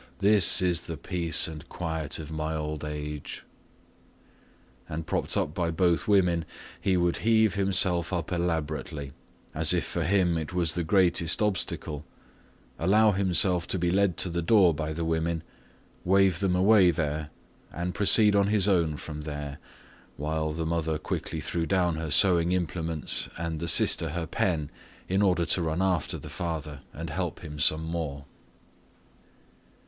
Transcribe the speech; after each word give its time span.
This 0.17 0.63
is 0.63 0.81
the 0.81 0.97
peace 0.97 1.47
and 1.47 1.69
quiet 1.69 2.17
of 2.17 2.31
my 2.31 2.55
old 2.55 2.83
age." 2.83 3.43
And 4.89 5.05
propped 5.05 5.37
up 5.37 5.53
by 5.53 5.69
both 5.69 6.07
women, 6.07 6.43
he 6.79 6.97
would 6.97 7.17
heave 7.17 7.53
himself 7.53 8.11
up 8.11 8.31
elaborately, 8.31 9.11
as 9.53 9.75
if 9.75 9.83
for 9.83 10.03
him 10.03 10.39
it 10.39 10.55
was 10.55 10.73
the 10.73 10.83
greatest 10.83 11.37
trouble, 11.37 12.03
allow 12.79 13.11
himself 13.11 13.67
to 13.67 13.77
be 13.77 13.91
led 13.91 14.17
to 14.17 14.29
the 14.31 14.41
door 14.41 14.73
by 14.73 14.91
the 14.91 15.05
women, 15.05 15.43
wave 16.03 16.39
them 16.39 16.55
away 16.55 16.89
there, 16.89 17.29
and 17.71 17.93
proceed 17.93 18.35
on 18.35 18.47
his 18.47 18.67
own 18.67 18.97
from 18.97 19.21
there, 19.21 19.59
while 20.17 20.51
the 20.51 20.65
mother 20.65 20.97
quickly 20.97 21.39
threw 21.39 21.67
down 21.67 21.97
her 21.97 22.09
sewing 22.09 22.53
implements 22.53 23.29
and 23.37 23.59
the 23.59 23.67
sister 23.67 24.09
her 24.09 24.25
pen 24.25 24.71
in 25.07 25.21
order 25.21 25.45
to 25.45 25.61
run 25.61 25.79
after 25.79 26.17
the 26.17 26.27
father 26.27 26.79
and 26.91 27.11
help 27.11 27.41
him 27.41 27.59
some 27.59 27.83
more. 27.83 28.25